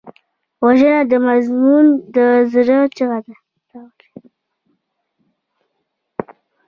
وژنه 0.65 1.01
د 1.11 1.13
مظلوم 1.27 1.85
د 2.15 2.17
زړه 2.51 2.79
چیغه 2.95 3.19
ده 3.25 3.35